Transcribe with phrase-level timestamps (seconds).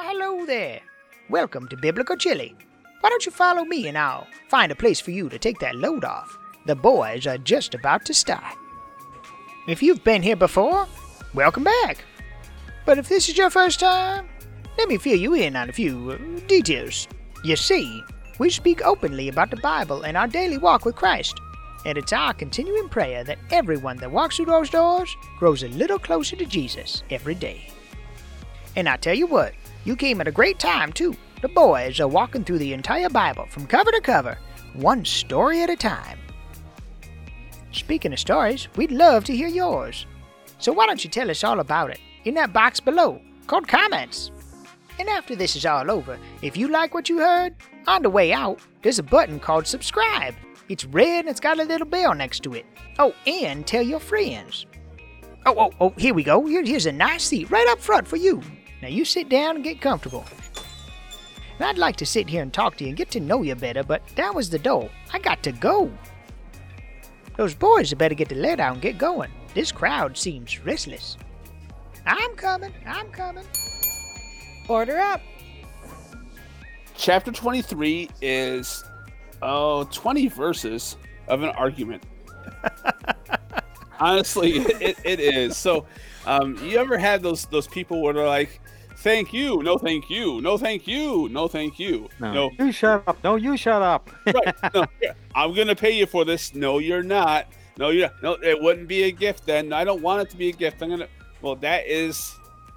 [0.00, 0.80] Hello there.
[1.28, 2.54] Welcome to Biblical Chili.
[3.00, 5.74] Why don't you follow me and I'll find a place for you to take that
[5.74, 6.38] load off?
[6.66, 8.54] The boys are just about to start.
[9.66, 10.86] If you've been here before,
[11.34, 12.04] welcome back.
[12.86, 14.28] But if this is your first time,
[14.78, 17.08] let me fill you in on a few uh, details.
[17.42, 18.00] You see,
[18.38, 21.34] we speak openly about the Bible and our daily walk with Christ.
[21.84, 25.98] And it's our continuing prayer that everyone that walks through those doors grows a little
[25.98, 27.66] closer to Jesus every day.
[28.76, 29.54] And I tell you what,
[29.88, 31.16] you came at a great time, too.
[31.40, 34.36] The boys are walking through the entire Bible from cover to cover,
[34.74, 36.18] one story at a time.
[37.72, 40.04] Speaking of stories, we'd love to hear yours.
[40.58, 44.30] So why don't you tell us all about it in that box below called comments?
[44.98, 47.54] And after this is all over, if you like what you heard,
[47.86, 50.34] on the way out, there's a button called subscribe.
[50.68, 52.66] It's red and it's got a little bell next to it.
[52.98, 54.66] Oh, and tell your friends.
[55.46, 56.44] Oh, oh, oh, here we go.
[56.44, 58.42] Here, here's a nice seat right up front for you.
[58.80, 60.24] Now you sit down and get comfortable.
[61.58, 63.54] And I'd like to sit here and talk to you and get to know you
[63.56, 64.88] better, but that was the door.
[65.12, 65.90] I got to go.
[67.36, 69.30] Those boys had better get the lead out and get going.
[69.54, 71.16] This crowd seems restless.
[72.06, 72.72] I'm coming.
[72.86, 73.44] I'm coming.
[74.68, 75.20] Order up.
[76.96, 78.84] Chapter 23 is,
[79.42, 82.02] oh, 20 verses of an argument.
[84.00, 85.56] Honestly, it, it is.
[85.56, 85.86] So,
[86.26, 88.60] um, you ever had those those people where they're like,
[88.98, 93.04] "Thank you, no, thank you, no, thank you, no, thank you, No, no, you shut
[93.06, 93.22] up.
[93.22, 94.10] No, you shut up.
[94.26, 96.54] right, no, yeah, I'm gonna pay you for this.
[96.54, 97.46] No, you're not.
[97.78, 98.32] No, you're no.
[98.42, 99.72] It wouldn't be a gift then.
[99.72, 100.82] I don't want it to be a gift.
[100.82, 101.08] I'm gonna.
[101.42, 102.36] Well, that is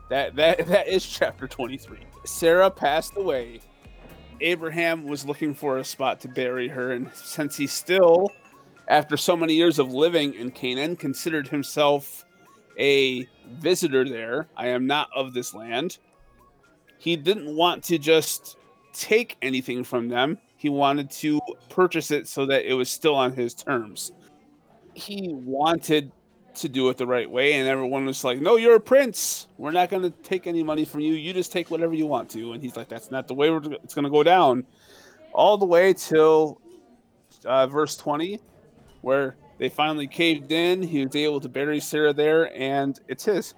[0.10, 1.98] that that that is chapter 23.
[2.26, 3.62] Sarah passed away.
[4.42, 8.32] Abraham was looking for a spot to bury her, and since he still,
[8.88, 12.26] after so many years of living in Canaan, considered himself
[12.78, 13.28] a
[13.60, 15.98] visitor there, I am not of this land.
[17.02, 18.58] He didn't want to just
[18.94, 20.38] take anything from them.
[20.56, 24.12] He wanted to purchase it so that it was still on his terms.
[24.94, 26.12] He wanted
[26.54, 29.48] to do it the right way, and everyone was like, "No, you're a prince.
[29.58, 31.14] We're not going to take any money from you.
[31.14, 33.96] You just take whatever you want to." And he's like, "That's not the way it's
[33.96, 34.64] going to go down."
[35.34, 36.62] All the way till
[37.46, 38.40] uh, verse twenty,
[39.02, 40.84] where they finally caved in.
[40.84, 43.56] He was able to bury Sarah there, and it's his.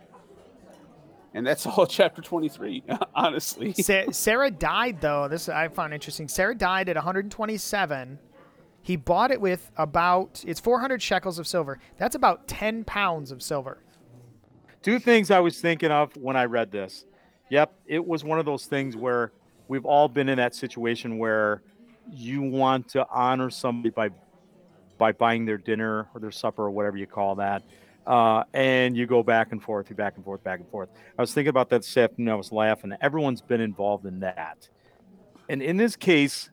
[1.34, 2.84] And that's all chapter twenty-three.
[3.16, 5.28] Honestly, Sa- Sarah died though.
[5.28, 6.28] This I found interesting.
[6.28, 8.20] Sarah died at 127.
[8.82, 11.80] He bought it with about it's 400 shekels of silver.
[11.98, 13.78] That's about 10 pounds of silver.
[14.82, 17.06] Two things I was thinking of when I read this.
[17.50, 19.32] Yep, it was one of those things where
[19.70, 21.62] we've all been in that situation where
[22.12, 24.10] you want to honor somebody by
[24.98, 27.64] by buying their dinner or their supper or whatever you call that.
[28.06, 30.90] Uh, and you go back and forth, you back and forth, back and forth.
[31.18, 32.34] I was thinking about that this afternoon.
[32.34, 32.94] I was laughing.
[33.02, 34.68] Everyone's been involved in that.
[35.48, 36.50] And in this case,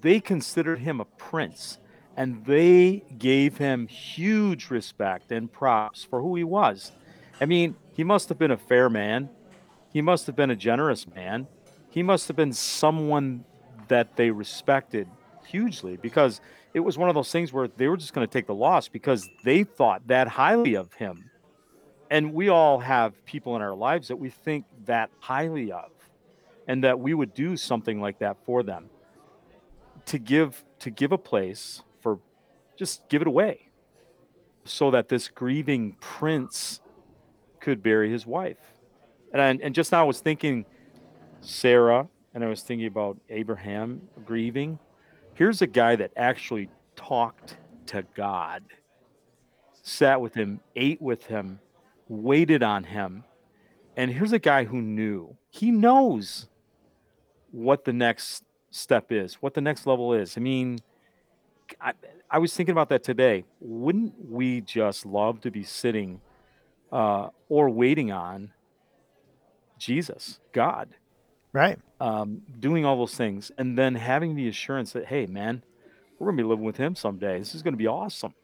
[0.00, 1.78] they considered him a prince
[2.16, 6.92] and they gave him huge respect and props for who he was.
[7.40, 9.28] I mean, he must have been a fair man.
[9.92, 11.46] He must have been a generous man.
[11.90, 13.44] He must have been someone
[13.88, 15.08] that they respected
[15.46, 16.40] hugely because
[16.76, 18.86] it was one of those things where they were just going to take the loss
[18.86, 21.30] because they thought that highly of him.
[22.10, 25.90] And we all have people in our lives that we think that highly of
[26.68, 28.90] and that we would do something like that for them.
[30.04, 32.18] To give to give a place for
[32.78, 33.70] just give it away
[34.66, 36.82] so that this grieving prince
[37.58, 38.58] could bury his wife.
[39.32, 40.66] And and just now i was thinking
[41.40, 44.78] sarah and i was thinking about abraham grieving
[45.36, 48.62] here's a guy that actually talked to god
[49.82, 51.60] sat with him ate with him
[52.08, 53.24] waited on him
[53.96, 56.48] and here's a guy who knew he knows
[57.50, 60.36] what the next step is, what the next level is.
[60.36, 60.78] I mean,
[61.80, 61.92] I,
[62.30, 63.44] I was thinking about that today.
[63.60, 66.20] Wouldn't we just love to be sitting
[66.92, 68.52] uh, or waiting on
[69.78, 70.90] Jesus, God,
[71.56, 71.78] Right.
[72.00, 75.62] um, doing all those things, and then having the assurance that, hey, man,
[76.18, 77.38] we're going to be living with Him someday.
[77.38, 78.34] This is going to be awesome.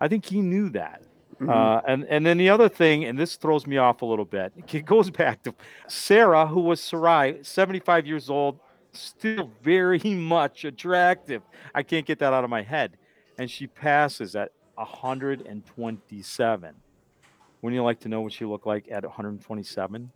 [0.00, 1.02] I think He knew that.
[1.46, 4.52] Uh, and and then the other thing, and this throws me off a little bit.
[4.72, 5.54] It goes back to
[5.88, 8.60] Sarah, who was Sarai, seventy-five years old,
[8.92, 11.42] still very much attractive.
[11.74, 12.96] I can't get that out of my head,
[13.38, 16.74] and she passes at hundred and twenty-seven.
[17.60, 20.12] Wouldn't you like to know what she looked like at one hundred and twenty-seven?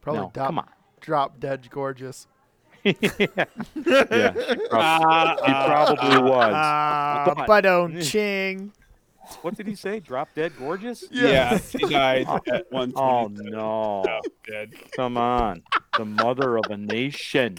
[0.00, 0.68] Probably no, come on.
[1.00, 2.26] Drop dead gorgeous.
[2.84, 3.44] yeah, yeah,
[3.74, 6.54] she, prob- Ah, she probably was.
[6.54, 8.72] Uh, But- but don't ching.
[9.42, 9.98] what did he say?
[10.00, 11.04] Drop dead gorgeous?
[11.10, 12.92] Yeah, he died at one.
[12.94, 14.04] Oh no!
[14.46, 14.74] dead.
[14.94, 15.62] Come on,
[15.98, 17.58] the mother of a nation.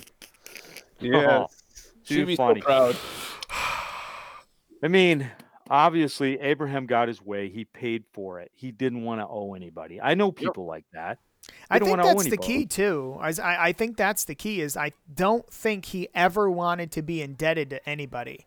[1.00, 1.48] Yeah, Oh,
[2.06, 2.62] too be funny.
[2.62, 2.96] so proud.
[4.84, 5.30] I mean,
[5.70, 7.50] obviously, Abraham got his way.
[7.50, 8.52] He paid for it.
[8.54, 10.00] He didn't want to owe anybody.
[10.00, 11.18] I know people like that.
[11.70, 12.48] I don't think wanna owe that's the anybody.
[12.60, 13.18] key too.
[13.20, 13.34] I,
[13.70, 17.70] I think that's the key is I don't think he ever wanted to be indebted
[17.72, 18.46] to anybody.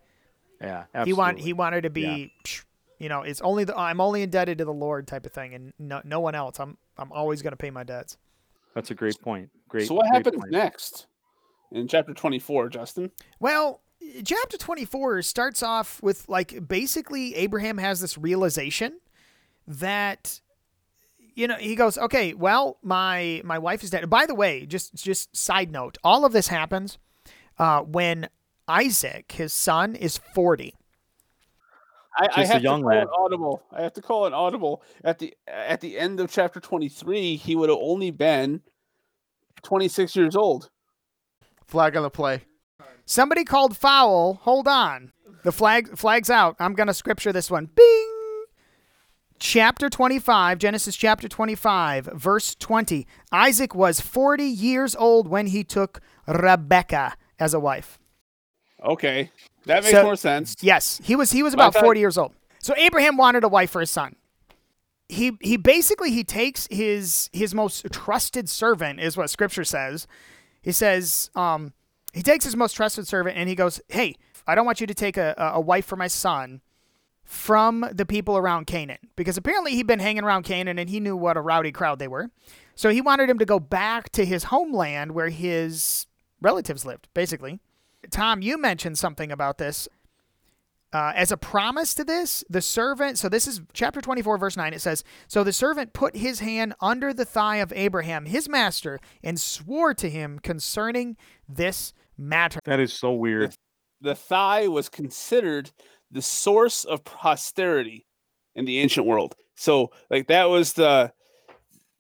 [0.61, 2.65] Yeah, He want he wanted to be, psh,
[2.99, 5.73] you know, it's only the I'm only indebted to the Lord type of thing, and
[5.79, 6.61] no no one else.
[6.61, 8.19] I'm I'm always going to pay my debts.
[8.75, 9.49] That's a great point.
[9.69, 9.89] Great.
[9.89, 10.53] So what great happens point.
[10.53, 11.07] next
[11.73, 13.11] in chapter twenty-four, Justin?
[13.39, 13.81] Well,
[14.25, 18.99] chapter 24 starts off with like basically Abraham has this realization
[19.67, 20.41] that
[21.41, 24.95] you know, he goes, "Okay, well, my my wife is dead." By the way, just
[24.95, 26.99] just side note, all of this happens
[27.59, 28.29] uh, when
[28.69, 30.75] Isaac, his son, is 40.
[32.19, 33.03] I, I Just a have young to call lad.
[33.05, 33.63] an audible.
[33.73, 37.37] I have to call an audible at the at the end of chapter twenty-three.
[37.37, 38.61] He would have only been
[39.63, 40.69] twenty-six years old.
[41.67, 42.43] Flag on the play.
[43.07, 44.35] Somebody called foul.
[44.43, 45.13] Hold on.
[45.45, 46.57] The flag flag's out.
[46.59, 47.67] I'm going to scripture this one.
[47.67, 48.10] Bing.
[49.43, 53.07] Chapter 25, Genesis chapter 25, verse 20.
[53.33, 57.99] Isaac was 40 years old when he took Rebekah as a wife.
[58.85, 59.31] Okay,
[59.65, 60.57] that makes So- more sense.
[60.61, 62.35] Yes, he was he was about thought- 40 years old.
[62.59, 64.15] So Abraham wanted a wife for his son.
[65.09, 70.07] He he basically he takes his his most trusted servant is what scripture says.
[70.61, 71.73] He says um
[72.13, 74.17] he takes his most trusted servant and he goes, "Hey,
[74.47, 76.61] I don't want you to take a a a wife for my son
[77.31, 81.17] from the people around Canaan because apparently he'd been hanging around Canaan and he knew
[81.17, 82.29] what a rowdy crowd they were.
[82.75, 86.09] So he wanted him to go back to his homeland where his
[86.41, 87.61] relatives lived, basically.
[88.11, 89.89] Tom, you mentioned something about this.
[90.93, 94.75] Uh, as a promise to this, the servant, so this is chapter 24, verse 9,
[94.75, 98.99] it says, So the servant put his hand under the thigh of Abraham, his master,
[99.23, 101.17] and swore to him concerning
[101.49, 102.59] this matter.
[102.65, 103.55] That is so weird.
[104.01, 105.71] The thigh was considered
[106.11, 108.07] the source of posterity
[108.55, 109.37] in the ancient world.
[109.55, 111.13] So, like that was the,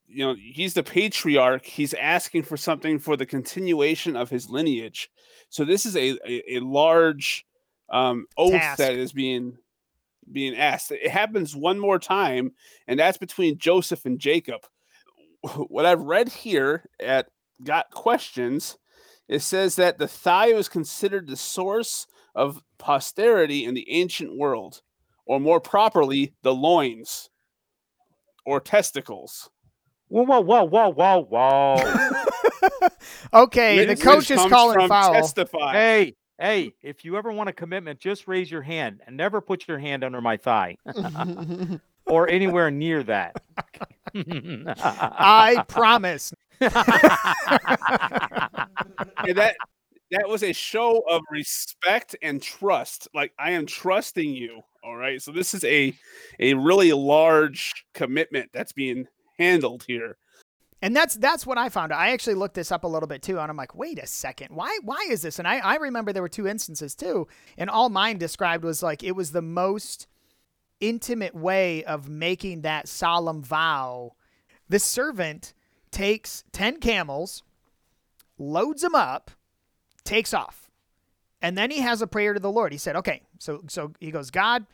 [0.06, 1.64] you know, he's the patriarch.
[1.64, 5.10] He's asking for something for the continuation of his lineage.
[5.50, 7.44] So this is a a, a large
[7.90, 8.78] um, oath Task.
[8.78, 9.58] that is being
[10.30, 10.92] being asked.
[10.92, 12.52] It happens one more time,
[12.86, 14.62] and that's between Joseph and Jacob.
[15.42, 17.28] What I've read here at
[17.64, 18.76] Got Questions,
[19.26, 24.82] it says that the thigh was considered the source of posterity in the ancient world,
[25.26, 27.30] or more properly, the loins
[28.44, 29.50] or testicles.
[30.08, 32.88] Whoa, whoa, whoa, whoa, whoa, whoa.
[33.32, 35.12] Okay, the Lineage coach is calling from foul.
[35.12, 35.72] Testify.
[35.72, 39.68] hey, hey, if you ever want a commitment, just raise your hand and never put
[39.68, 40.76] your hand under my thigh
[42.06, 43.36] or anywhere near that.
[44.14, 46.32] I promise.
[49.26, 49.56] And that
[50.10, 53.08] that was a show of respect and trust.
[53.14, 54.62] Like I am trusting you.
[54.82, 55.20] All right.
[55.20, 55.94] So this is a
[56.38, 59.06] a really large commitment that's being
[59.38, 60.16] handled here.
[60.82, 61.92] And that's that's what I found.
[61.92, 64.54] I actually looked this up a little bit too, and I'm like, wait a second,
[64.54, 65.38] why why is this?
[65.38, 67.28] And I, I remember there were two instances too,
[67.58, 70.06] and all mine described was like it was the most
[70.80, 74.12] intimate way of making that solemn vow.
[74.70, 75.52] The servant
[75.90, 77.42] takes ten camels,
[78.38, 79.30] loads them up,
[80.04, 80.70] takes off,
[81.42, 82.72] and then he has a prayer to the Lord.
[82.72, 84.66] He said, okay, so so he goes, God,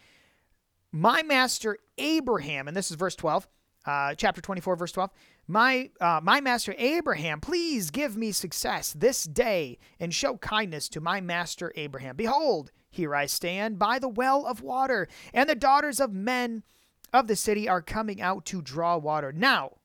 [0.92, 3.48] my master Abraham, and this is verse 12,
[3.86, 5.10] uh, chapter 24, verse 12.
[5.48, 11.00] My, uh, my master Abraham, please give me success this day and show kindness to
[11.00, 12.16] my master Abraham.
[12.16, 16.64] Behold, here I stand by the well of water, and the daughters of men
[17.12, 19.32] of the city are coming out to draw water.
[19.32, 19.76] Now,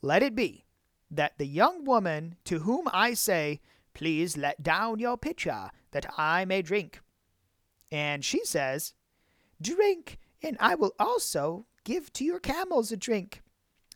[0.00, 0.64] let it be
[1.10, 3.60] that the young woman to whom I say,
[3.94, 7.00] Please let down your pitcher that I may drink.
[7.90, 8.94] And she says,
[9.60, 13.42] Drink, and I will also give to your camels a drink.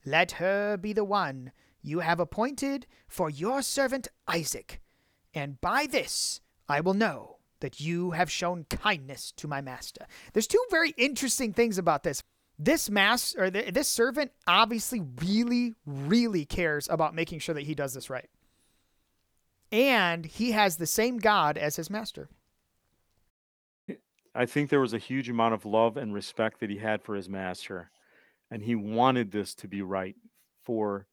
[0.04, 4.80] Let her be the one you have appointed for your servant Isaac,
[5.32, 10.06] and by this I will know that you have shown kindness to my master.
[10.32, 12.22] There's two very interesting things about this.
[12.58, 17.74] This master or th- this servant obviously really, really cares about making sure that he
[17.74, 18.28] does this right,
[19.74, 22.28] and he has the same God as his master.
[24.32, 27.14] I think there was a huge amount of love and respect that he had for
[27.16, 27.90] his master,
[28.50, 30.14] and he wanted this to be right
[30.62, 31.06] for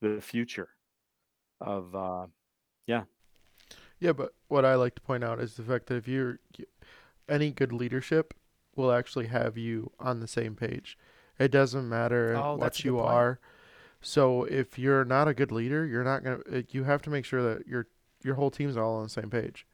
[0.00, 0.70] the future
[1.60, 2.26] of uh,
[2.86, 3.04] Yeah,
[3.98, 6.38] Yeah, but what I like to point out is the fact that if you're
[7.28, 8.32] any good leadership
[8.74, 10.98] will actually have you on the same page.
[11.38, 13.14] It doesn't matter Oh, that's what a you good point.
[13.14, 13.40] are.
[14.02, 16.40] So if you're not a good leader, you're not gonna.
[16.52, 17.88] uh, You have to make sure that your
[18.22, 19.66] your whole team's all on the same page,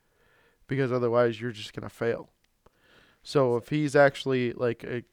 [0.66, 2.30] because otherwise you're just gonna fail.
[3.22, 5.04] So if he's actually like a,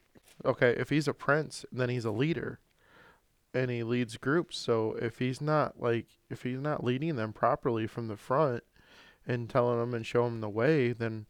[0.46, 2.60] okay, if he's a prince, then he's a leader,
[3.54, 4.58] and he leads groups.
[4.58, 8.64] So if he's not like if he's not leading them properly from the front,
[9.28, 11.28] and telling them and showing them the way, then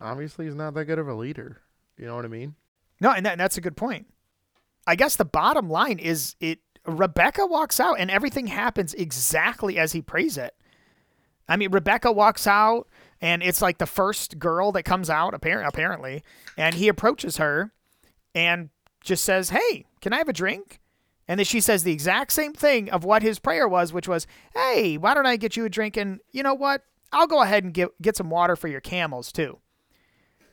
[0.00, 1.62] obviously he's not that good of a leader.
[1.96, 2.54] You know what I mean?
[3.00, 4.06] No, and that, that's a good point.
[4.86, 6.60] I guess the bottom line is it.
[6.84, 10.54] Rebecca walks out, and everything happens exactly as he prays it.
[11.52, 12.88] I mean, Rebecca walks out,
[13.20, 16.22] and it's like the first girl that comes out, apparent, apparently,
[16.56, 17.72] and he approaches her,
[18.34, 18.70] and
[19.02, 20.80] just says, "Hey, can I have a drink?"
[21.28, 24.26] And then she says the exact same thing of what his prayer was, which was,
[24.54, 26.84] "Hey, why don't I get you a drink?" And you know what?
[27.12, 29.58] I'll go ahead and get get some water for your camels too.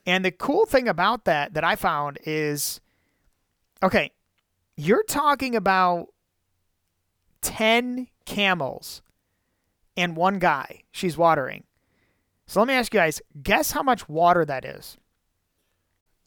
[0.05, 2.81] And the cool thing about that that I found is
[3.81, 4.11] okay,
[4.75, 6.07] you're talking about
[7.41, 9.01] 10 camels
[9.99, 11.63] and one guy she's watering.
[12.47, 14.97] So let me ask you guys, guess how much water that is?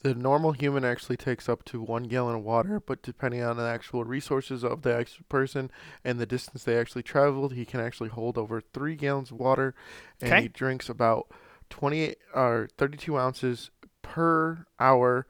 [0.01, 3.63] The normal human actually takes up to one gallon of water, but depending on the
[3.63, 5.71] actual resources of the actual person
[6.03, 9.73] and the distance they actually traveled, he can actually hold over three gallons of water,
[10.21, 10.41] and Okay.
[10.43, 11.31] he drinks about
[11.69, 15.25] 28 or 32 ounces per hour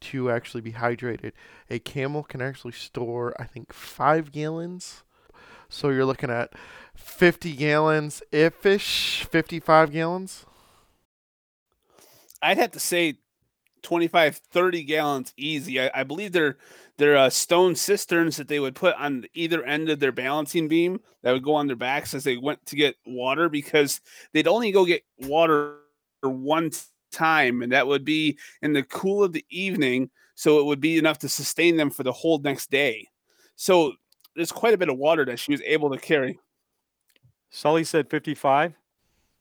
[0.00, 1.32] to actually be hydrated.
[1.70, 5.04] A camel can actually store, I think, five gallons.
[5.68, 6.52] So you're looking at
[6.94, 10.46] 50 gallons, if ish, 55 gallons.
[12.40, 13.18] I'd have to say
[13.82, 15.80] 25, 30 gallons easy.
[15.80, 16.56] I, I believe they're
[16.96, 21.00] they're uh, stone cisterns that they would put on either end of their balancing beam
[21.22, 24.00] that would go on their backs as they went to get water because
[24.32, 25.76] they'd only go get water
[26.22, 26.72] one
[27.12, 30.10] time, and that would be in the cool of the evening.
[30.34, 33.08] So it would be enough to sustain them for the whole next day.
[33.54, 33.92] So
[34.38, 36.38] there's quite a bit of water that she was able to carry.
[37.50, 38.74] Sully said 55.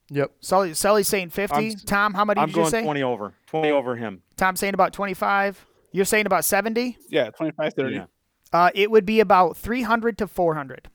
[0.09, 0.31] Yep.
[0.39, 1.55] Sully, Sully's saying 50.
[1.55, 2.83] I'm s- Tom, how many I'm did you going say?
[2.83, 3.33] 20 over.
[3.47, 4.21] 20 over him.
[4.37, 5.65] Tom saying about 25.
[5.91, 6.97] You're saying about 70?
[7.09, 7.95] Yeah, 25, 30.
[7.95, 8.05] Yeah.
[8.53, 10.89] Uh, it would be about 300 to 400.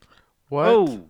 [0.48, 0.66] What?
[0.68, 1.08] Oh,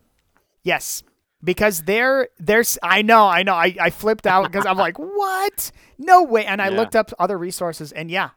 [0.65, 1.03] Yes.
[1.45, 3.55] Because they're there's I know, I know.
[3.55, 5.73] I, I flipped out because I'm like, what?
[5.99, 6.45] No way.
[6.47, 6.77] And I Yeah.
[6.77, 8.31] looked up other resources and yeah.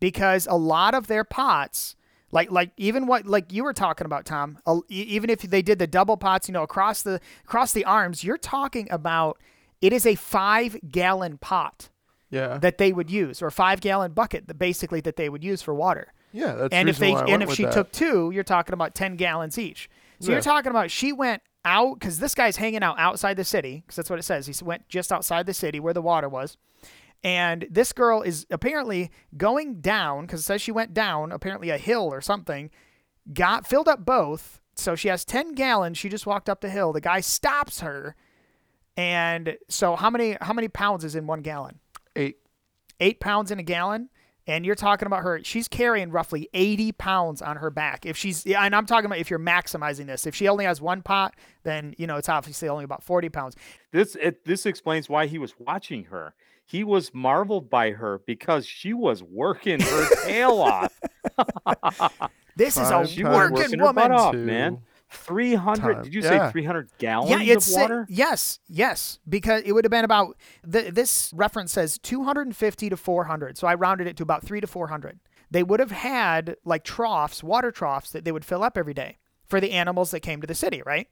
[0.00, 1.94] Because a lot of their pots,
[2.30, 4.58] like like even what like you were talking about, Tom,
[4.88, 8.38] even if they did the double pots, you know, across the across the arms, you're
[8.38, 9.38] talking about
[9.80, 11.88] it is a five gallon pot
[12.30, 12.58] Yeah.
[12.58, 15.74] that they would use, or five gallon bucket that basically that they would use for
[15.74, 16.52] water yeah.
[16.54, 17.72] That's and if they and if she that.
[17.72, 19.88] took two, you're talking about ten gallons each.
[20.20, 20.34] So Yeah.
[20.34, 23.96] you're talking about she went out because this guy's hanging out outside the city because
[23.96, 24.46] that's what it says.
[24.46, 26.58] He went just outside the city where the water was,
[27.24, 31.78] and this girl is apparently going down because it says she went down apparently a
[31.78, 32.70] hill or something.
[33.32, 35.98] Got filled up both, so she has ten gallons.
[35.98, 36.92] She just walked up the hill.
[36.92, 38.16] The guy stops her,
[38.96, 41.80] and so how many how many pounds is in one gallon?
[42.16, 42.36] eight.
[43.00, 44.08] eight pounds in a gallon
[44.46, 48.44] and you're talking about her she's carrying roughly 80 pounds on her back if she's
[48.44, 51.34] yeah, and i'm talking about if you're maximizing this if she only has one pot
[51.62, 53.56] then you know it's obviously only about 40 pounds
[53.92, 56.34] this it, this explains why he was watching her.
[56.68, 61.00] He was marveled by her because she was working her tail off.
[62.56, 64.82] this is a She was working working her woman butt off, man.
[65.10, 65.80] 300.
[65.94, 66.48] time- Did you yeah.
[66.48, 68.06] say 300 gallons yeah it's of sa- water?
[68.10, 73.56] yes yes because it would have been about the, this reference says 250 to 400
[73.56, 75.18] so i rounded it to about 3 to 400
[75.50, 79.16] they would have had like troughs water troughs that they would fill up every day
[79.46, 81.08] for the animals that came to the city right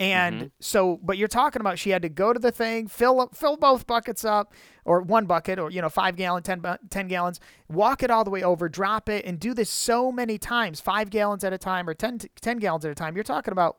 [0.00, 0.46] and mm-hmm.
[0.60, 3.56] so but you're talking about she had to go to the thing fill up fill
[3.56, 4.52] both buckets up
[4.84, 7.38] or one bucket or you know 5 gallon 10, bu- 10 gallons
[7.68, 11.10] walk it all the way over drop it and do this so many times 5
[11.10, 13.76] gallons at a time or 10, 10 gallons at a time you're talking about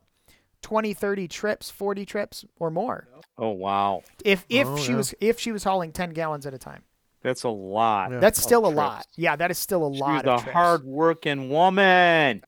[0.62, 4.98] 20 30 trips 40 trips or more Oh wow, if if Oh, she yeah.
[4.98, 6.84] was if she was hauling 10 gallons at a time
[7.24, 8.12] that's a lot.
[8.12, 8.20] Yeah.
[8.20, 8.78] that's still a trips.
[8.78, 12.44] lot yeah that is still a She lot was of a hard-working woman.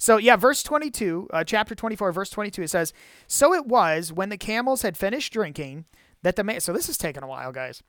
[0.00, 2.94] So, yeah, verse 22, uh, chapter 24, verse 22, it says,
[3.26, 5.84] So it was when the camels had finished drinking
[6.22, 7.82] that the man, so this is taking a while, guys.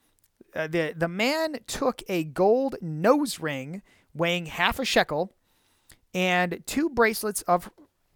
[0.54, 3.82] Uh, the, the man took a gold nose ring
[4.14, 5.32] weighing half a shekel
[6.14, 7.72] and two bracelets of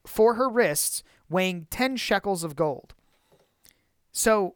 [0.06, 2.94] for her wrists weighing 10 shekels of gold.
[4.12, 4.56] So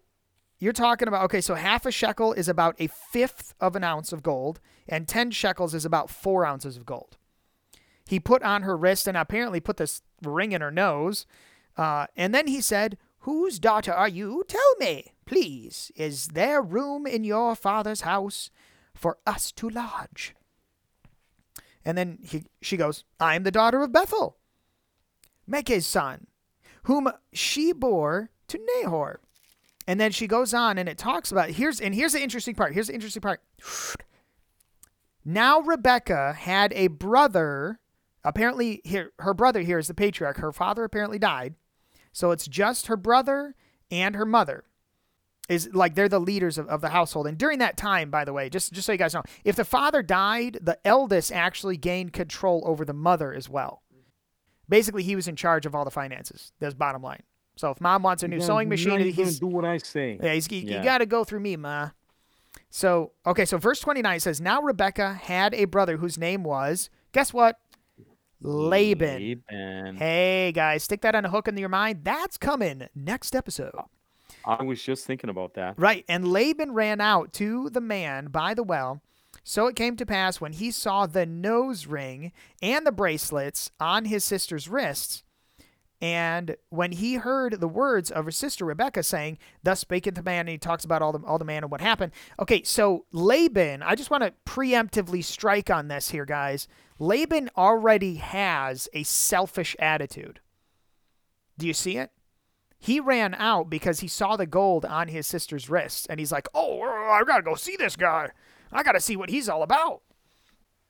[0.60, 4.12] you're talking about, okay, so half a shekel is about a fifth of an ounce
[4.12, 7.16] of gold, and 10 shekels is about four ounces of gold
[8.10, 11.26] he put on her wrist and apparently put this ring in her nose.
[11.78, 14.44] Uh, and then he said, Whose daughter are you?
[14.48, 15.92] Tell me, please.
[15.96, 18.50] Is there room in your father's house?
[19.00, 20.36] for us to lodge.
[21.86, 24.38] And then he, she goes, I am the daughter of Bethuel,
[25.48, 26.28] Milcah's son,
[26.84, 29.22] whom she bore to Nahor.
[29.88, 32.74] And then she goes on and it talks about here's and here's the interesting part.
[32.74, 33.42] Here's the interesting part.
[35.26, 37.80] Now Rebecca had a brother.
[38.24, 40.38] Apparently, here her brother here is the patriarch.
[40.38, 41.56] Her father apparently died,
[42.12, 43.56] so it's just her brother
[43.90, 44.66] and her mother.
[45.48, 47.26] Is like they're the leaders of, of the household.
[47.26, 49.66] And during that time, by the way, just just so you guys know, if the
[49.66, 53.82] father died, the eldest actually gained control over the mother as well.
[54.68, 56.52] Basically, he was in charge of all the finances.
[56.60, 57.24] That's bottom line.
[57.56, 59.80] So if mom wants a new Yeah, sewing machine, you're gonna he's do what I
[59.80, 60.20] say.
[60.22, 60.84] yeah, he's, you, Yeah.
[60.84, 61.90] got to go through me, ma.
[62.70, 67.34] So, okay, so verse 29 says, Now Rebecca had a brother whose name was, guess
[67.34, 67.58] what?
[68.42, 69.20] Laban.
[69.22, 69.96] Laban.
[69.98, 72.02] Hey, guys, stick that on a hook into your mind.
[72.04, 73.74] That's coming next episode.
[74.46, 75.76] I was just thinking about that.
[75.78, 76.06] Right.
[76.08, 79.02] And Laban ran out to the man by the well.
[79.44, 82.32] So it came to pass when he saw the nose ring
[82.62, 85.24] and the bracelets on his sister's wrists,
[86.02, 90.42] and when he heard the words of his sister Rebecca saying, Thus spaketh the man,
[90.42, 92.14] and he talks about all the all the man and what happened.
[92.40, 96.68] Okay, so Laban, I just want to preemptively strike on this here, guys.
[97.00, 100.42] Laban already has a selfish attitude.
[101.58, 102.12] Do you see it?
[102.78, 106.48] He ran out because he saw the gold on his sister's wrists, and he's like,
[106.54, 108.32] "Oh, I gotta go see this guy.
[108.72, 110.02] I gotta see what he's all about."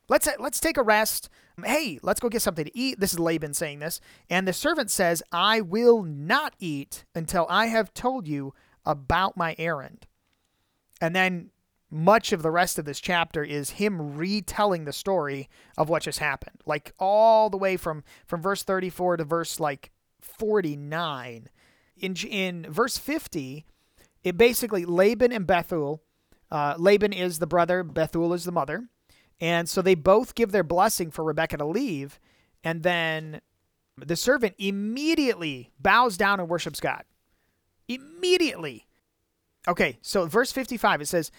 [0.07, 1.29] Let's let's take a rest.
[1.63, 2.99] Hey, let's go get something to eat.
[2.99, 7.67] This is Laban saying this, and the servant says, "I will not eat until I
[7.67, 8.53] have told you
[8.85, 10.07] about my errand."
[11.01, 11.51] And then
[11.91, 16.19] much of the rest of this chapter is him retelling the story of what just
[16.19, 19.91] happened, like all the way from from verse 34 to verse like
[20.21, 21.49] 49
[21.97, 23.65] in in verse 50
[24.23, 26.01] it basically laban and bethuel
[26.51, 28.89] uh, laban is the brother bethuel is the mother.
[29.41, 32.19] And so they both give their blessing for rebecca to leave
[32.63, 33.41] and then
[33.97, 37.03] the servant immediately bows down and worships god.
[37.87, 38.87] Immediately.
[39.67, 41.31] Okay so verse 55 it says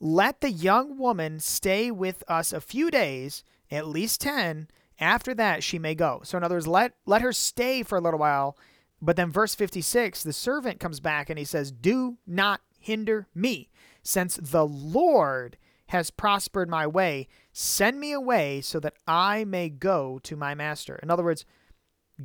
[0.00, 5.62] let the young woman stay with us a few days at least 10 after that
[5.62, 8.56] she may go so in other words let let her stay for a little while
[9.00, 13.68] but then, verse 56, the servant comes back and he says, Do not hinder me,
[14.02, 17.28] since the Lord has prospered my way.
[17.52, 20.98] Send me away so that I may go to my master.
[21.02, 21.44] In other words,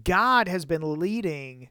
[0.04, 1.70] God has been leading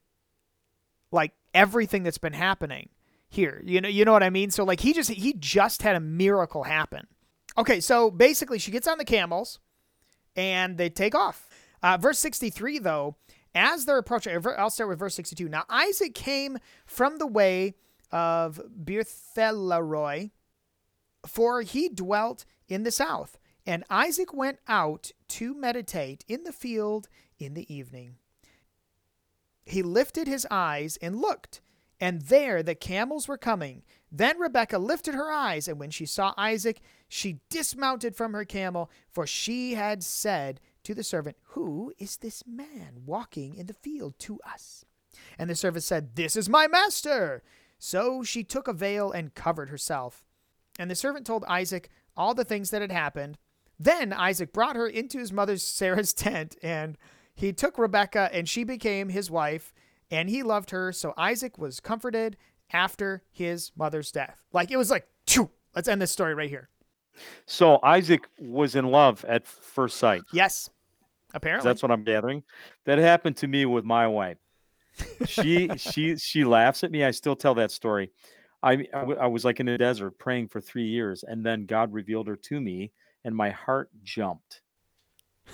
[1.11, 2.91] like everything that's been happening
[3.31, 3.63] here.
[3.65, 4.51] You know, you know what I mean?
[4.51, 7.07] So like he just he just had a miracle happen.
[7.57, 9.59] Okay, so basically she gets on the camels
[10.37, 11.49] and they take off.
[11.83, 13.17] Uh, verse 63 though,
[13.55, 15.49] as they're approaching, I'll start with verse 62.
[15.49, 17.75] Now, Isaac came from the way
[18.13, 20.31] of Beer Lahai Roi,
[21.27, 23.39] for he dwelt in the south.
[23.67, 28.17] And Isaac went out to meditate in the field in the evening.
[29.65, 31.61] He lifted his eyes and looked,
[32.01, 33.83] and there the camels were coming.
[34.11, 38.91] Then Rebekah lifted her eyes, and when she saw Isaac, she dismounted from her camel,
[39.13, 44.19] for she had said, to the servant, Who is this man walking in the field
[44.21, 44.85] to us?
[45.39, 47.43] And the servant said, This is my master.
[47.79, 50.25] So she took a veil and covered herself.
[50.79, 53.39] And the servant told Isaac all the things that had happened.
[53.79, 56.97] Then Isaac brought her into his mother Sarah's tent, and
[57.35, 59.73] he took Rebekah, and she became his wife,
[60.11, 60.93] and he loved her.
[60.93, 62.37] So Isaac was comforted
[62.73, 64.45] after his mother's death.
[64.53, 65.51] Like it was like, Phew!
[65.75, 66.69] let's end this story right here.
[67.47, 70.23] So Isaac was in love at first sight.
[70.33, 70.71] Yes,
[71.35, 71.69] apparently.
[71.69, 72.43] That's what I'm gathering.
[72.87, 74.39] That happened to me with my wife.
[75.27, 77.05] She she she laughs at me.
[77.05, 78.11] I still tell that story.
[78.63, 81.67] I, I w- I was like in the desert praying for three years, and then
[81.67, 82.93] God revealed her to me,
[83.25, 84.61] and my heart jumped.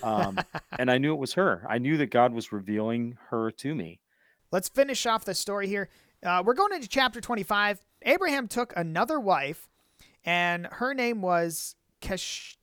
[0.02, 0.38] Um,
[0.78, 1.64] and I knew it was her.
[1.68, 4.00] I knew that God was revealing her to me.
[4.56, 5.90] Let's finish off the story here.
[6.22, 7.78] Uh, we're going into chapter 25.
[8.06, 9.68] Abraham took another wife,
[10.24, 12.56] and her name was Kesh-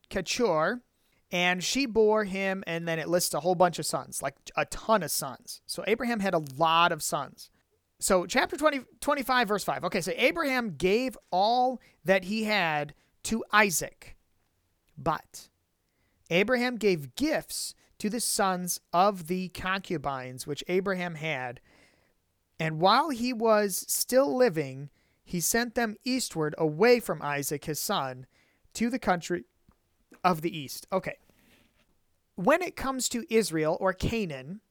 [1.31, 4.65] and she bore him, and then it lists a whole bunch of sons, like a
[4.65, 5.61] ton of sons.
[5.67, 7.51] So Abraham had a lot of sons.
[7.99, 9.83] So chapter 20, 25, verse 5.
[9.83, 14.15] Okay, so Abraham gave all that he had to Isaac,
[14.97, 15.47] but
[16.31, 21.61] Abraham gave gifts to the sons of the concubines which Abraham had.
[22.59, 24.89] And while he was still living,
[25.23, 28.25] he sent them eastward away from Isaac his son
[28.73, 29.45] to the country
[30.23, 30.87] of the east.
[30.91, 31.17] Okay.
[32.35, 34.61] When it comes to Israel or Canaan,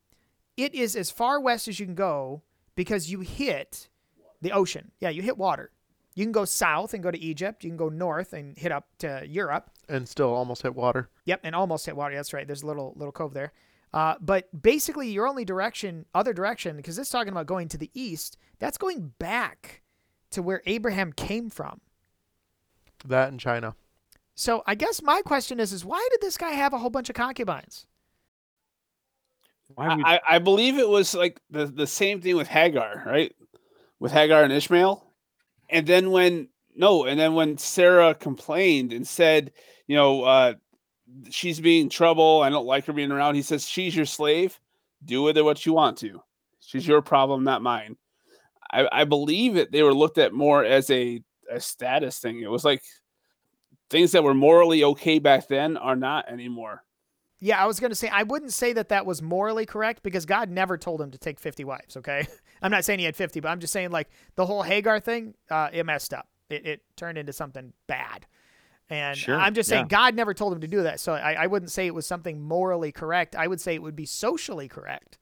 [0.56, 2.42] it is as far west as you can go
[2.74, 3.88] because you hit
[4.40, 4.90] the ocean.
[5.00, 5.70] Yeah, you hit water.
[6.14, 7.64] You can go south and go to Egypt.
[7.64, 9.70] You can go north and hit up to Europe.
[9.88, 11.08] and still almost hit water.
[11.24, 12.14] Yep, and almost hit water.
[12.14, 12.46] That's right.
[12.46, 13.52] There's a little little cove there.
[13.92, 17.90] Uh, but basically, your only direction, other direction, because it's talking about going to the
[17.92, 18.38] east.
[18.58, 19.82] That's going back
[20.30, 21.80] to where Abraham came from.
[23.04, 23.74] That in China.
[24.34, 27.10] So I guess my question is: is why did this guy have a whole bunch
[27.10, 27.86] of concubines?
[29.74, 33.34] Why would, I, I believe it was like the, the same thing with Hagar, right?
[33.98, 35.06] With Hagar and Ishmael.
[35.68, 39.52] And then when no, and then when Sarah complained and said,
[39.86, 40.54] you know, uh,
[41.30, 43.34] she's being trouble, I don't like her being around.
[43.34, 44.58] He says, She's your slave.
[45.04, 46.22] Do with her what you want to.
[46.60, 47.96] She's your problem, not mine.
[48.72, 52.40] I, I believe it they were looked at more as a, a status thing.
[52.40, 52.82] It was like
[53.90, 56.82] things that were morally okay back then are not anymore.
[57.40, 60.24] Yeah, I was going to say I wouldn't say that that was morally correct because
[60.24, 62.26] God never told him to take 50 wives, okay?
[62.62, 65.34] I'm not saying he had 50, but I'm just saying like the whole Hagar thing,
[65.50, 66.28] uh, it messed up.
[66.48, 68.26] It, it turned into something bad.
[68.92, 69.96] And Sure, I'm just saying yeah.
[69.96, 71.00] God never told him to do that.
[71.00, 73.34] So I, I wouldn't say it was something morally correct.
[73.34, 75.16] I would say it would be socially correct.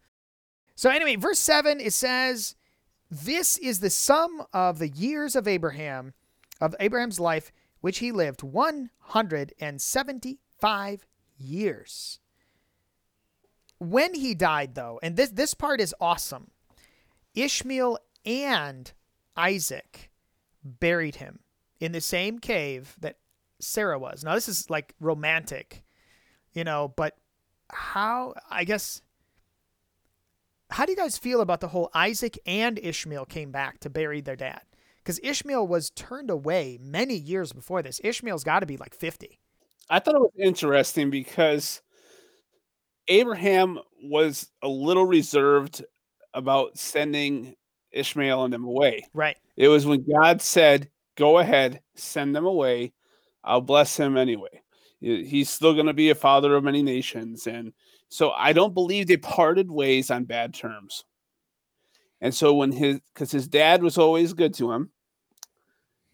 [0.75, 2.57] So anyway, verse 7, it says,
[3.11, 6.15] This is the sum of the years of Abraham,
[6.61, 11.07] of Abraham's life, which he lived 175
[11.39, 12.19] years.
[13.79, 16.51] When he died, though, and this this part is awesome,
[17.37, 18.93] Ishmael and
[19.37, 20.11] Isaac
[20.65, 21.39] buried him
[21.79, 23.19] in the same cave that
[23.61, 24.25] Sarah was.
[24.25, 25.83] Now this is like romantic,
[26.53, 27.17] you know, but
[27.71, 29.03] how I guess
[30.71, 34.21] how do you guys feel about the whole Isaac and Ishmael came back to bury
[34.21, 34.63] their dad?
[34.99, 38.01] Because Ishmael was turned away many years before this.
[38.05, 39.39] Ishmael's got to be like 50.
[39.89, 41.83] I thought it was interesting because
[43.09, 45.85] Abraham was a little reserved
[46.33, 47.57] about sending
[47.91, 49.05] Ishmael and them away.
[49.13, 49.37] Right.
[49.57, 52.93] It was when God said, Go ahead, send them away.
[53.45, 54.63] I'll bless him anyway.
[55.01, 57.47] He's still going to be a father of many nations.
[57.47, 57.73] And
[58.09, 61.05] so I don't believe they parted ways on bad terms.
[62.21, 64.91] And so when his, because his dad was always good to him,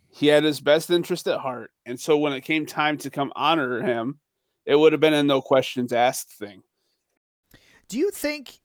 [0.09, 1.73] he had his best interest at heart.
[1.85, 4.21] And so when it came time to come honor him,
[4.65, 6.63] it would have been a no questions asked thing.
[7.89, 8.61] Do you think,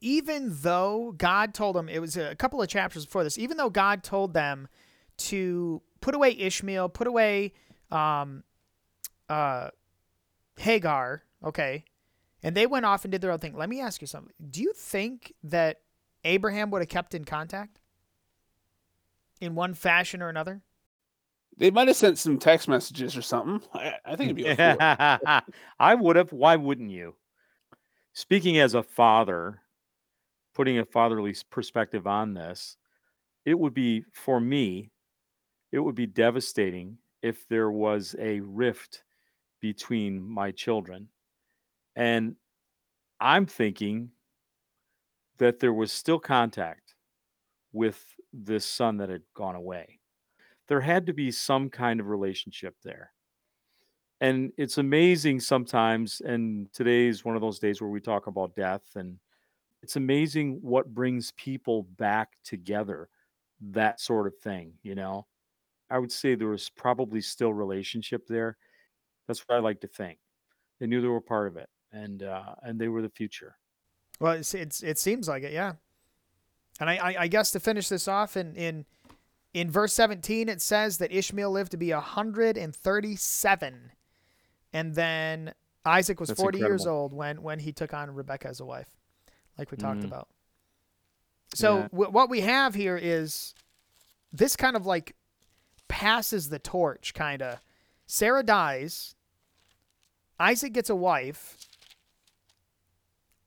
[0.00, 3.70] even though God told him, it was a couple of chapters before this, even though
[3.70, 4.68] God told them
[5.18, 7.52] to put away Ishmael, put away
[7.92, 8.42] um,
[9.28, 9.68] uh,
[10.56, 11.84] Hagar, okay,
[12.42, 13.56] and they went off and did their own thing.
[13.56, 14.32] Let me ask you something.
[14.50, 15.80] Do you think that
[16.24, 17.80] Abraham would have kept in contact
[19.40, 20.62] in one fashion or another?
[21.56, 23.60] They might have sent some text messages or something.
[23.74, 24.76] I, I think it'd be cool.
[25.78, 26.32] I would have.
[26.32, 27.14] Why wouldn't you?
[28.14, 29.60] Speaking as a father,
[30.54, 32.76] putting a fatherly perspective on this,
[33.44, 34.90] it would be for me,
[35.70, 39.04] it would be devastating if there was a rift
[39.60, 41.08] between my children.
[41.96, 42.36] And
[43.20, 44.10] I'm thinking
[45.38, 46.94] that there was still contact
[47.72, 50.00] with this son that had gone away.
[50.68, 53.12] There had to be some kind of relationship there
[54.20, 58.82] and it's amazing sometimes and today's one of those days where we talk about death
[58.94, 59.18] and
[59.82, 63.08] it's amazing what brings people back together
[63.60, 65.26] that sort of thing you know
[65.92, 68.56] i would say there was probably still relationship there
[69.26, 70.18] that's what i like to think
[70.80, 73.56] they knew they were part of it and uh and they were the future
[74.20, 75.72] Well, it's, it's it seems like it, yeah.
[76.80, 78.86] And I, I, I guess to finish this off in in
[79.52, 83.92] in verse seventeen, it says that Ishmael lived to be hundred and thirty-seven,
[84.72, 85.52] and then
[85.84, 88.88] Isaac was That's forty years old when when he took on Rebecca as a wife,
[89.58, 90.06] like we talked Mhm.
[90.06, 90.28] about.
[91.54, 91.88] So Yeah.
[91.88, 93.54] wh- what we have here is
[94.32, 95.14] this kind of like
[95.92, 97.60] passes the torch, kind of.
[98.06, 99.14] Sarah dies.
[100.40, 101.56] Isaac gets a wife.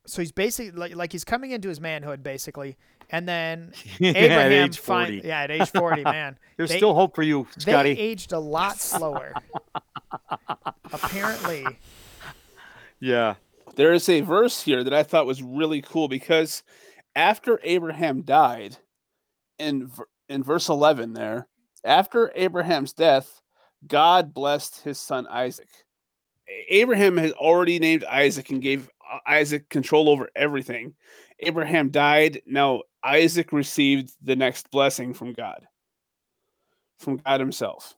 [0.06, 2.76] So he's basically like, like he's coming into his manhood, basically,
[3.10, 7.16] and then at Abraham fin- 40 yeah, at age forty, man, there's they- still hope
[7.16, 7.94] for you Scotty.
[7.94, 9.34] they aged a lot slower.
[10.92, 11.66] Apparently,
[13.00, 13.34] yeah
[13.74, 16.62] There is a verse here that I thought was really cool because
[17.16, 18.76] after Abraham died,
[19.58, 19.90] in
[20.28, 21.48] in verse eleven, there
[21.86, 23.40] after Abraham's death,
[23.86, 25.68] God blessed his son Isaac.
[26.68, 30.94] Abraham had already named Isaac and gave uh, Isaac control over everything.
[31.40, 32.42] Abraham died.
[32.46, 35.66] Now Isaac received the next blessing from God,
[36.98, 37.94] from God Himself.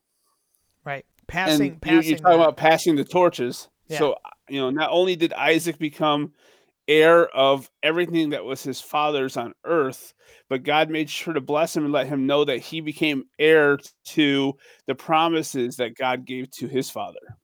[0.85, 1.05] right?
[1.27, 2.11] Passing, and passing.
[2.11, 3.69] you're talking about passing the torches.
[3.89, 3.99] Yeah.
[3.99, 4.17] So
[4.49, 6.33] you know, not only did Isaac become
[6.89, 10.15] heir of everything that was his father's on earth,
[10.49, 13.79] but God made sure to bless him and let him know that he became heir
[14.07, 14.55] to
[14.87, 17.39] the promises that God gave to his father.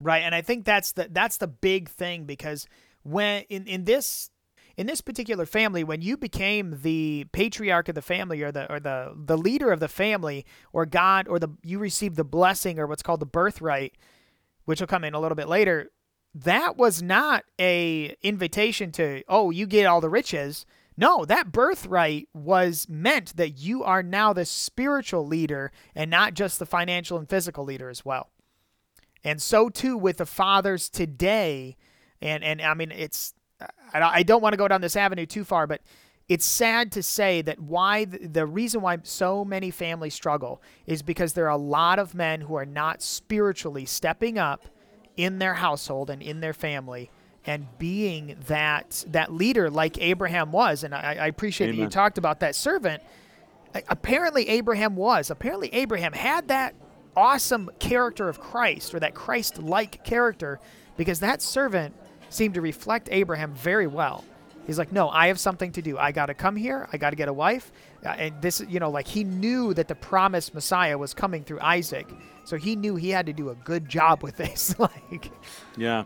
[0.00, 2.66] Right, and I think that's the that's the big thing because
[3.02, 4.30] when in in this
[4.76, 8.78] in this particular family when you became the patriarch of the family or the or
[8.78, 12.86] the the leader of the family or God or the you received the blessing or
[12.86, 13.96] what's called the birthright
[14.66, 15.90] which will come in a little bit later
[16.44, 20.66] that was not a invitation to oh you get all the riches.
[20.96, 26.58] No that birthright was meant that you are now the spiritual leader and not just
[26.58, 28.30] the financial and physical leader as well.
[29.24, 31.76] And so too with the fathers today.
[32.20, 33.34] And and i mean it's
[33.94, 35.80] i don't want to go down this avenue too far but
[36.28, 41.32] it's sad to say that why the reason why so many families struggle is because
[41.34, 44.66] there are a lot of men who are not spiritually stepping up
[45.16, 47.10] in their household and in their family
[47.46, 50.82] and being that that leader like Abraham was.
[50.84, 51.78] And I, I appreciate Amen.
[51.78, 53.02] that you talked about that servant.
[53.88, 55.30] Apparently Abraham was.
[55.30, 56.74] Apparently Abraham had that
[57.16, 60.60] awesome character of Christ or that Christ-like character
[60.96, 61.94] because that servant
[62.28, 64.24] seemed to reflect Abraham very well.
[64.66, 65.96] He's like, no, I have something to do.
[65.96, 66.88] I got to come here.
[66.92, 67.70] I got to get a wife.
[68.04, 71.60] Uh, and this, you know, like he knew that the promised Messiah was coming through
[71.60, 72.08] Isaac.
[72.44, 74.76] So he knew he had to do a good job with this.
[74.78, 75.30] like,
[75.76, 76.04] Yeah.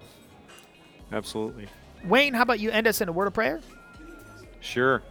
[1.13, 1.67] Absolutely.
[2.05, 3.61] Wayne, how about you end us in a word of prayer?
[4.61, 5.03] Sure.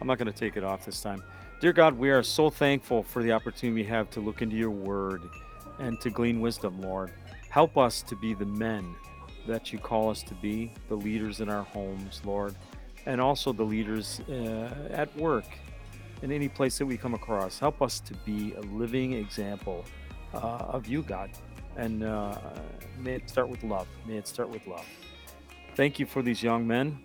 [0.00, 1.22] I'm not going to take it off this time.
[1.60, 4.70] Dear God, we are so thankful for the opportunity we have to look into your
[4.70, 5.22] word
[5.78, 7.10] and to glean wisdom, Lord.
[7.48, 8.94] Help us to be the men
[9.46, 12.54] that you call us to be, the leaders in our homes, Lord,
[13.06, 15.44] and also the leaders uh, at work,
[16.22, 17.58] in any place that we come across.
[17.58, 19.84] Help us to be a living example
[20.32, 21.30] uh, of you, God.
[21.76, 22.38] And uh,
[22.98, 23.88] may it start with love.
[24.06, 24.86] May it start with love.
[25.74, 26.98] Thank you for these young men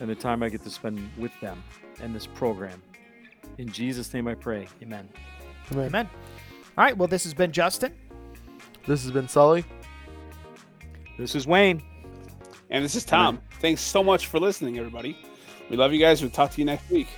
[0.00, 1.62] and the time I get to spend with them
[2.02, 2.82] and this program.
[3.58, 4.66] In Jesus' name I pray.
[4.82, 5.08] Amen.
[5.70, 5.86] Amen.
[5.86, 6.10] Amen.
[6.78, 6.96] All right.
[6.96, 7.94] Well, this has been Justin.
[8.86, 9.64] This has been Sully.
[11.20, 11.82] This is Wayne.
[12.70, 13.42] And this is Tom.
[13.60, 15.18] Thanks so much for listening, everybody.
[15.68, 16.22] We love you guys.
[16.22, 17.08] We'll talk to you next week.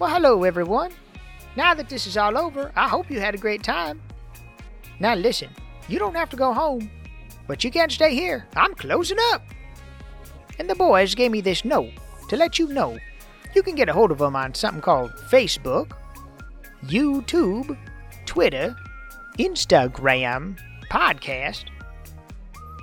[0.00, 0.90] Well, hello, everyone.
[1.56, 4.02] Now that this is all over, I hope you had a great time.
[4.98, 5.50] Now, listen,
[5.88, 6.90] you don't have to go home,
[7.46, 8.44] but you can't stay here.
[8.56, 9.42] I'm closing up.
[10.58, 11.92] And the boys gave me this note
[12.28, 12.98] to let you know
[13.54, 15.92] you can get a hold of them on something called Facebook,
[16.86, 17.78] YouTube,
[18.26, 18.74] Twitter,
[19.38, 20.58] Instagram,
[20.96, 21.66] podcast.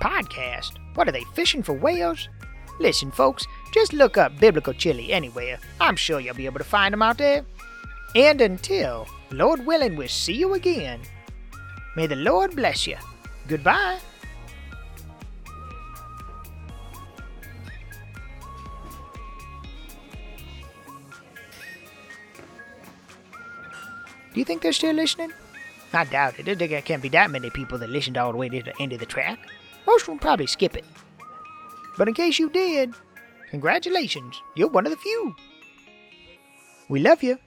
[0.00, 0.78] Podcast?
[0.94, 2.28] What are they, fishing for whales?
[2.78, 5.58] Listen, folks, just look up Biblical Chili anywhere.
[5.80, 7.44] I'm sure you'll be able to find them out there.
[8.14, 11.00] And until, Lord willing, we'll see you again.
[11.96, 12.96] May the Lord bless you.
[13.48, 13.98] Goodbye.
[24.32, 25.32] Do you think they're still listening?
[25.94, 26.58] I doubt it.
[26.58, 28.98] There can't be that many people that listened all the way to the end of
[28.98, 29.38] the track.
[29.86, 30.84] Most of them probably skip it.
[31.96, 32.92] But in case you did,
[33.50, 35.36] congratulations, you're one of the few.
[36.88, 37.38] We love you.